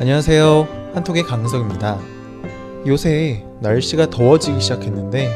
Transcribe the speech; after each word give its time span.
안녕하세요. 0.00 0.94
한톡의 0.94 1.24
강석입니다. 1.24 2.00
요새 2.86 3.44
날씨가 3.60 4.08
더워지기 4.08 4.58
시작했는데 4.58 5.28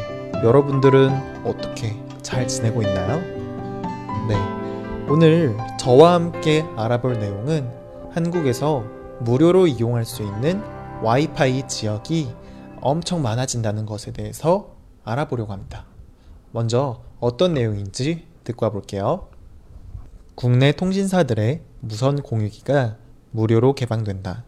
여러분들은 0.42 1.44
어떻게 1.44 1.94
잘 2.22 2.48
지내고 2.48 2.80
있나요? 2.80 3.20
네. 4.26 5.06
오늘 5.06 5.54
저와 5.78 6.14
함께 6.14 6.64
알아볼 6.76 7.18
내용은 7.18 7.70
한국에서 8.12 8.86
무료로 9.20 9.66
이용할 9.66 10.06
수 10.06 10.22
있는 10.22 10.62
와이파이 11.02 11.68
지역이 11.68 12.32
엄청 12.80 13.20
많아진다는 13.20 13.84
것에 13.84 14.12
대해서 14.12 14.76
알아보려고 15.04 15.52
합니다. 15.52 15.84
먼저 16.52 17.02
어떤 17.20 17.52
내용인지 17.52 18.26
듣고 18.44 18.64
와볼게요. 18.64 19.28
국내 20.34 20.72
통신사들의 20.72 21.60
무선 21.80 22.22
공유기가 22.22 22.96
무료로 23.30 23.74
개방된다. 23.74 24.44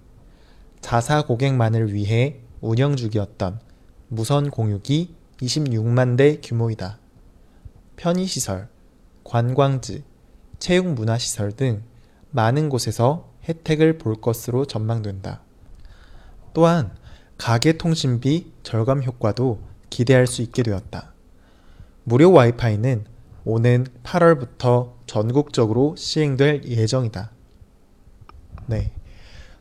자사 0.86 1.22
고객만을 1.22 1.92
위해 1.92 2.42
운영 2.60 2.94
중이었던 2.94 3.58
무선 4.06 4.50
공유기 4.50 5.16
26만 5.38 6.16
대 6.16 6.40
규모이다. 6.40 7.00
편의시설, 7.96 8.68
관광지, 9.24 10.04
체육문화시설 10.60 11.50
등 11.50 11.82
많은 12.30 12.68
곳에서 12.68 13.32
혜택을 13.48 13.98
볼 13.98 14.20
것으로 14.20 14.64
전망된다. 14.64 15.42
또한 16.54 16.94
가계 17.36 17.78
통신비 17.78 18.52
절감 18.62 19.02
효과도 19.02 19.58
기대할 19.90 20.28
수 20.28 20.40
있게 20.40 20.62
되었다. 20.62 21.14
무료 22.04 22.30
와이파이는 22.30 23.06
오는 23.44 23.86
8월부터 24.04 24.92
전국적으로 25.08 25.96
시행될 25.96 26.62
예정이다. 26.64 27.32
네. 28.66 28.92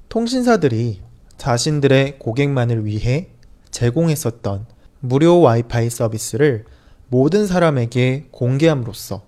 통신사들이 0.08 1.05
자신들의 1.38 2.19
고객만을 2.19 2.86
위해 2.86 3.30
제공했었던 3.72 4.66
무료 5.00 5.41
와이파이 5.41 5.89
서비스를 5.89 6.66
모든 7.09 7.45
사람에게 7.47 8.28
공개함으로써 8.31 9.25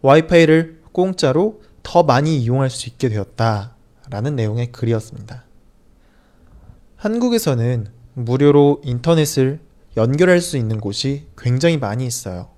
와이파이를 0.00 0.82
공짜로 0.92 1.62
더 1.82 2.02
많이 2.02 2.38
이용할 2.38 2.70
수 2.70 2.88
있게 2.88 3.08
되었다. 3.08 3.76
라는 4.10 4.36
내용의 4.36 4.72
글이었습니다. 4.72 5.44
한국에서는 6.96 7.86
무료로 8.14 8.82
인터넷을 8.84 9.60
연결할 9.96 10.40
수 10.40 10.56
있는 10.56 10.80
곳이 10.80 11.26
굉장히 11.36 11.78
많이 11.78 12.06
있어요. 12.06 12.48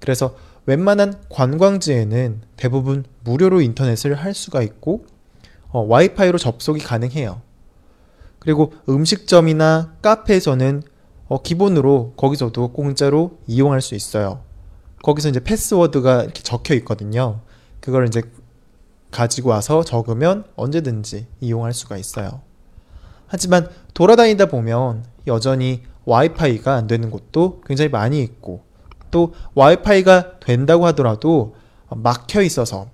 그래서 0.00 0.36
웬만한 0.66 1.22
관광지에는 1.30 2.42
대부분 2.56 3.04
무료로 3.24 3.60
인터넷을 3.60 4.14
할 4.14 4.34
수가 4.34 4.62
있고 4.62 5.06
어, 5.68 5.80
와이파이로 5.80 6.38
접속이 6.38 6.80
가능해요. 6.80 7.40
그리고 8.38 8.72
음식점이나 8.88 9.94
카페에서는 10.02 10.82
어, 11.28 11.42
기본으로 11.42 12.12
거기서도 12.16 12.72
공짜로 12.72 13.38
이용할 13.46 13.80
수 13.80 13.94
있어요. 13.94 14.42
거기서 15.02 15.28
이제 15.28 15.40
패스워드가 15.40 16.22
이렇게 16.22 16.42
적혀 16.42 16.74
있거든요. 16.74 17.40
그걸 17.80 18.06
이제 18.06 18.22
가지고 19.10 19.50
와서 19.50 19.82
적으면 19.82 20.44
언제든지 20.56 21.26
이용할 21.40 21.72
수가 21.72 21.96
있어요. 21.96 22.42
하지만 23.26 23.68
돌아다니다 23.94 24.46
보면 24.46 25.04
여전히 25.26 25.82
와이파이가 26.04 26.74
안 26.74 26.86
되는 26.86 27.10
곳도 27.10 27.62
굉장히 27.66 27.88
많이 27.88 28.22
있고 28.22 28.62
또 29.10 29.32
와이파이가 29.54 30.40
된다고 30.40 30.86
하더라도 30.86 31.54
막혀 31.88 32.42
있어서 32.42 32.88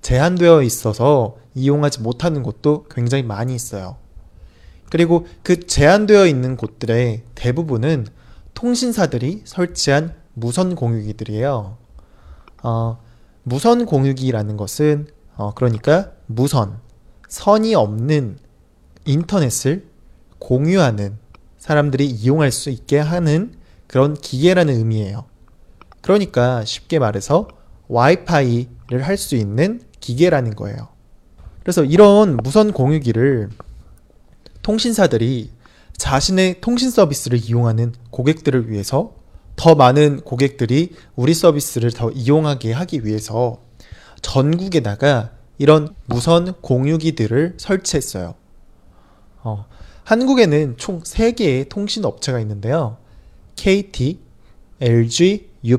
제한되어 0.00 0.62
있어서 0.62 1.36
이용하지 1.54 2.00
못하는 2.00 2.42
곳도 2.42 2.84
굉장히 2.90 3.22
많이 3.22 3.54
있어요. 3.54 3.96
그리고 4.90 5.26
그 5.42 5.66
제한되어 5.66 6.26
있는 6.26 6.56
곳들의 6.56 7.22
대부분은 7.34 8.06
통신사들이 8.54 9.42
설치한 9.44 10.14
무선 10.34 10.74
공유기들이에요. 10.74 11.76
어, 12.62 12.98
무선 13.42 13.86
공유기라는 13.86 14.56
것은 14.56 15.08
어, 15.36 15.54
그러니까 15.54 16.12
무선, 16.26 16.78
선이 17.28 17.74
없는 17.74 18.38
인터넷을 19.04 19.86
공유하는 20.38 21.18
사람들이 21.58 22.06
이용할 22.06 22.50
수 22.50 22.70
있게 22.70 22.98
하는 22.98 23.52
그런 23.86 24.14
기계라는 24.14 24.74
의미예요. 24.74 25.24
그러니까 26.00 26.64
쉽게 26.64 26.98
말해서 26.98 27.48
와이파이를 27.88 29.02
할 29.02 29.16
수 29.16 29.34
있는 29.36 29.80
기계라는 30.00 30.54
거예요. 30.54 30.88
그래서 31.62 31.84
이런 31.84 32.36
무선 32.36 32.72
공유기를 32.72 33.50
통신사들이 34.68 35.50
자신의 35.96 36.60
통신 36.60 36.90
서비스를 36.90 37.42
이용하는 37.42 37.94
고객들을 38.10 38.70
위해서 38.70 39.14
더 39.56 39.74
많은 39.74 40.20
고객들이 40.20 40.94
우리 41.16 41.32
서비스를 41.32 41.90
더 41.90 42.10
이용하게 42.10 42.72
하기 42.72 43.06
위해서 43.06 43.62
전국에다가 44.20 45.30
이런 45.56 45.94
무선 46.04 46.52
공유기들을 46.60 47.54
설치했어요. 47.56 48.34
어, 49.42 49.64
한국에는 50.04 50.74
총 50.76 51.02
3개의 51.02 51.70
통신 51.70 52.04
업체가 52.04 52.38
있는데요. 52.40 52.98
KT, 53.56 54.20
LG, 54.82 55.48
U+, 55.64 55.78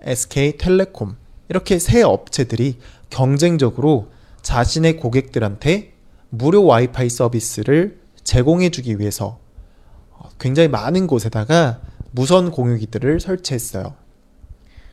SK텔레콤 0.00 1.14
이렇게 1.48 1.78
세 1.78 2.02
업체들이 2.02 2.78
경쟁적으로 3.10 4.08
자신의 4.42 4.96
고객들한테 4.96 5.95
무료 6.30 6.64
와이파이 6.64 7.08
서비스를 7.08 7.98
제공해 8.24 8.70
주기 8.70 8.98
위해서 8.98 9.38
굉장히 10.38 10.68
많은 10.68 11.06
곳에다가 11.06 11.80
무선 12.10 12.50
공유기들을 12.50 13.20
설치했어요. 13.20 13.94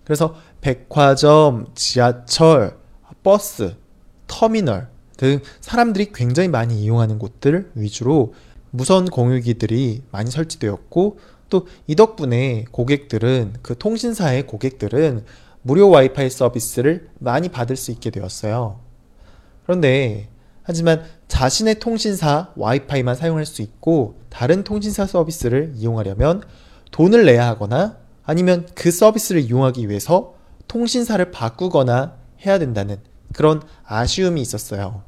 그래서 0.04 0.36
백화점, 0.62 1.68
지하철, 1.76 2.78
버스, 3.24 3.76
터미널 4.28 4.90
등 5.18 5.40
사람들이 5.62 6.12
굉장히 6.14 6.50
많이 6.50 6.82
이용하는 6.82 7.20
곳들 7.20 7.72
위주로 7.76 8.34
무선 8.72 9.06
공유기들이 9.06 10.04
많이 10.12 10.32
설치되었고 10.32 11.20
또 11.50 11.66
이 11.88 11.96
덕분에 11.96 12.66
고객들은 12.72 13.58
그 13.62 13.78
통신사의 13.78 14.48
고객들은 14.48 15.24
무료 15.62 15.90
와이파이 15.90 16.30
서비스를 16.30 17.10
많이 17.20 17.50
받을 17.50 17.76
수 17.76 17.92
있게 17.92 18.10
되었어요. 18.10 18.80
그런데 19.64 20.28
하지만 20.64 21.04
자신의 21.28 21.80
통신사 21.80 22.52
와이파이만 22.56 23.16
사용할 23.16 23.46
수 23.46 23.62
있고 23.62 24.20
다른 24.30 24.64
통신사 24.64 25.06
서비스를 25.06 25.74
이용하려면 25.76 26.42
돈을 26.92 27.26
내야 27.26 27.48
하거나 27.48 27.98
아니면 28.24 28.68
그 28.74 28.92
서비스를 28.92 29.42
이용하기 29.42 29.90
위해서 29.90 30.36
통신사를 30.68 31.32
바꾸거나 31.32 32.16
해야 32.46 32.60
된다는 32.60 32.98
그런 33.34 33.62
아쉬움이 33.84 34.42
있었어요. 34.42 35.04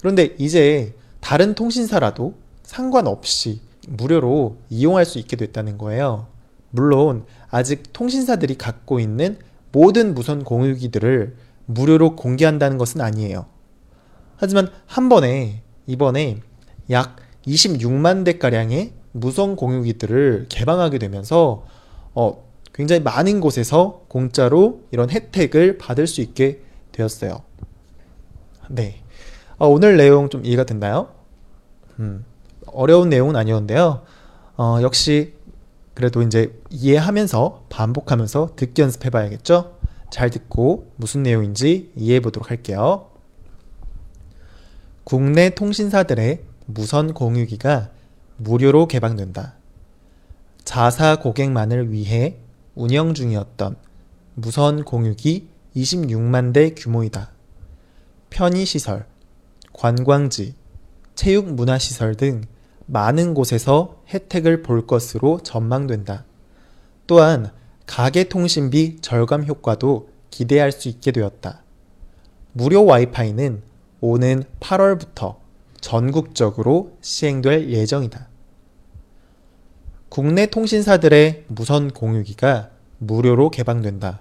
그런데 0.00 0.34
이제 0.38 0.94
다른 1.20 1.54
통신사라도 1.54 2.34
상관없이 2.62 3.60
무료로 3.88 4.58
이용할 4.68 5.04
수 5.04 5.18
있게 5.18 5.36
됐다는 5.36 5.78
거예요. 5.78 6.26
물론 6.70 7.24
아직 7.48 7.92
통신사들이 7.92 8.56
갖고 8.56 9.00
있는 9.00 9.38
모든 9.72 10.14
무선 10.14 10.44
공유기들을 10.44 11.36
무료로 11.66 12.16
공개한다는 12.16 12.78
것은 12.78 13.00
아니에요. 13.00 13.46
하지만 14.40 14.68
한 14.86 15.10
번에 15.10 15.62
이번에 15.86 16.38
약 16.90 17.16
26만 17.46 18.24
대가량의 18.24 18.94
무선 19.12 19.54
공유기들을 19.54 20.46
개방하게 20.48 20.98
되면서 20.98 21.66
어, 22.14 22.42
굉장히 22.72 23.02
많은 23.02 23.40
곳에서 23.40 24.04
공짜로 24.08 24.80
이런 24.92 25.10
혜택을 25.10 25.76
받을 25.76 26.06
수 26.06 26.22
있게 26.22 26.62
되었어요. 26.92 27.42
네. 28.70 29.02
어, 29.58 29.68
오늘 29.68 29.98
내용 29.98 30.30
좀 30.30 30.42
이해가 30.46 30.64
됐나요? 30.64 31.10
음, 31.98 32.24
어려운 32.66 33.10
내용은 33.10 33.36
아니었는데요. 33.36 34.02
어, 34.56 34.78
역시 34.80 35.34
그래도 35.92 36.22
이제 36.22 36.58
이해하면서 36.70 37.66
반복하면서 37.68 38.52
듣기 38.56 38.80
연습해 38.80 39.10
봐야겠죠? 39.10 39.76
잘 40.10 40.30
듣고 40.30 40.92
무슨 40.96 41.24
내용인지 41.24 41.92
이해해 41.94 42.20
보도록 42.20 42.50
할게요. 42.50 43.09
국내 45.10 45.50
통신사들의 45.50 46.40
무선 46.66 47.14
공유기가 47.14 47.90
무료로 48.36 48.86
개방된다. 48.86 49.56
자사 50.62 51.16
고객만을 51.18 51.90
위해 51.90 52.36
운영 52.76 53.12
중이었던 53.12 53.74
무선 54.36 54.84
공유기 54.84 55.48
26만 55.74 56.52
대 56.52 56.74
규모이다. 56.74 57.32
편의시설, 58.30 59.04
관광지, 59.72 60.54
체육문화시설 61.16 62.14
등 62.14 62.42
많은 62.86 63.34
곳에서 63.34 64.00
혜택을 64.10 64.62
볼 64.62 64.86
것으로 64.86 65.40
전망된다. 65.42 66.24
또한 67.08 67.50
가계통신비 67.86 68.98
절감 69.00 69.44
효과도 69.44 70.08
기대할 70.30 70.70
수 70.70 70.88
있게 70.88 71.10
되었다. 71.10 71.64
무료 72.52 72.84
와이파이는 72.84 73.69
오는 74.00 74.44
8월부터 74.60 75.36
전국적으로 75.80 76.96
시행될 77.00 77.70
예정이다. 77.70 78.28
국내 80.08 80.46
통신사들의 80.46 81.44
무선 81.48 81.90
공유기가 81.90 82.70
무료로 82.98 83.50
개방된다. 83.50 84.20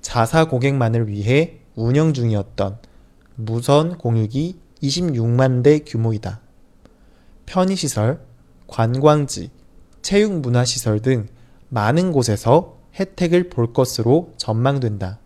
자사 0.00 0.46
고객만을 0.46 1.08
위해 1.08 1.60
운영 1.74 2.12
중이었던 2.14 2.78
무선 3.34 3.98
공유기 3.98 4.58
26만 4.82 5.62
대 5.62 5.80
규모이다. 5.80 6.40
편의시설, 7.46 8.20
관광지, 8.66 9.50
체육문화시설 10.02 11.00
등 11.00 11.28
많은 11.68 12.12
곳에서 12.12 12.78
혜택을 12.94 13.50
볼 13.50 13.72
것으로 13.72 14.32
전망된다. 14.36 15.18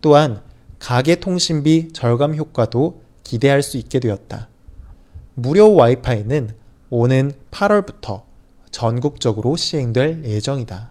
또한 0.00 0.42
가계 0.84 1.14
통신비 1.14 1.94
절감 1.94 2.36
효과도 2.36 3.00
기대할 3.22 3.62
수 3.62 3.78
있게 3.78 4.00
되었다. 4.00 4.50
무료 5.32 5.72
와이파이는 5.72 6.50
오는 6.90 7.32
8월부터 7.50 8.24
전국적으로 8.70 9.56
시행될 9.56 10.24
예정이다. 10.26 10.90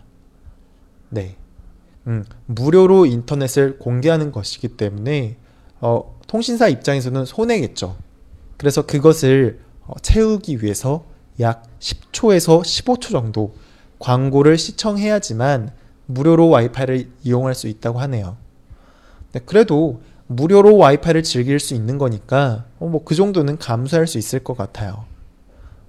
네. 1.09 1.35
음, 2.07 2.25
무료로 2.47 3.05
인터넷을 3.05 3.77
공개하는 3.77 4.31
것이기 4.31 4.69
때문에 4.69 5.37
어, 5.79 6.17
통신사 6.25 6.67
입장에서는 6.67 7.25
손해겠죠. 7.25 7.95
그래서 8.57 8.87
그것을 8.87 9.59
어, 9.85 9.93
채우기 10.01 10.63
위해서 10.63 11.05
약 11.39 11.67
10초에서 11.77 12.63
15초 12.63 13.11
정도 13.11 13.53
광고를 13.99 14.57
시청해야지만 14.57 15.69
무료로 16.07 16.49
와이파이를 16.49 17.11
이용할 17.21 17.53
수 17.53 17.67
있다고 17.67 17.99
하네요. 17.99 18.41
네, 19.33 19.41
그래도 19.45 20.01
무료로 20.27 20.77
와이파이를 20.77 21.23
즐길 21.23 21.59
수 21.59 21.73
있는 21.73 21.97
거니까 21.97 22.65
어, 22.79 22.87
뭐그 22.87 23.13
정도는 23.15 23.57
감수할 23.57 24.07
수 24.07 24.17
있을 24.17 24.39
것 24.39 24.55
같아요. 24.57 25.05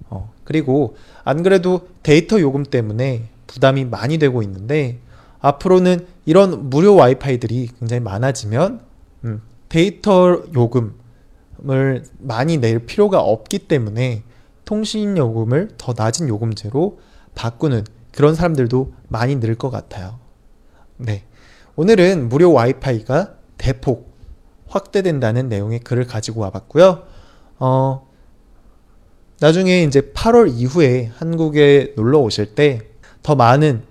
어, 0.09 0.31
그리고 0.43 0.95
안 1.23 1.41
그래도 1.41 1.87
데이터 2.03 2.39
요금 2.39 2.63
때문에 2.63 3.29
부담이 3.47 3.85
많이 3.85 4.17
되고 4.17 4.41
있는데 4.43 4.99
앞으로는 5.39 6.05
이런 6.25 6.69
무료 6.69 6.95
와이파이들이 6.95 7.69
굉장히 7.79 8.01
많아지면 8.01 8.81
음, 9.23 9.41
데이터 9.69 10.43
요금을 10.53 12.03
많이 12.19 12.57
낼 12.57 12.79
필요가 12.79 13.21
없기 13.21 13.59
때문에 13.59 14.23
통신 14.65 15.17
요금을 15.17 15.71
더 15.77 15.93
낮은 15.95 16.27
요금제로 16.27 16.99
바꾸는 17.35 17.85
그런 18.11 18.33
사람들도 18.35 18.93
많이 19.07 19.35
늘 19.39 19.55
것 19.55 19.69
같아요. 19.69 20.19
네. 20.97 21.23
오늘은 21.75 22.29
무료 22.29 22.51
와이파이가 22.53 23.35
대폭 23.57 24.15
확대된다는 24.67 25.49
내용의 25.49 25.79
글을 25.79 26.05
가지고 26.05 26.41
와봤고요. 26.41 27.03
어, 27.59 28.07
나중에 29.39 29.83
이제 29.83 30.01
8월 30.13 30.49
이후에 30.53 31.11
한국에 31.17 31.93
놀러 31.95 32.19
오실 32.19 32.55
때 32.55 32.95
더 33.25 33.33
많은 33.33 33.81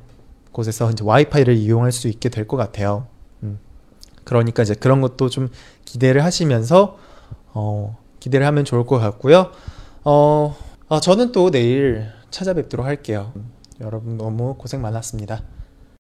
곳에서 0.53 0.93
이제 0.93 1.03
와이파이를 1.03 1.57
이용할 1.57 1.91
수 1.91 2.07
있게 2.07 2.29
될 2.29 2.47
것 2.47 2.57
같아요. 2.57 3.09
음. 3.43 3.59
그러니까 4.23 4.63
이제 4.63 4.75
그런 4.75 5.01
것도 5.01 5.29
좀 5.29 5.49
기대를 5.85 6.23
하시면서 6.23 6.99
어, 7.53 7.99
기대를 8.21 8.47
하면 8.47 8.65
좋을 8.65 8.87
것 8.87 9.01
같고요. 9.01 9.51
어, 10.05 10.57
아, 10.89 11.01
저는 11.01 11.33
또 11.33 11.51
내일 11.51 12.07
찾아뵙도록 12.31 12.87
할게요. 12.87 13.33
여러분 13.81 14.17
너무 14.19 14.55
고생 14.55 14.81
많았습니다. 14.81 15.43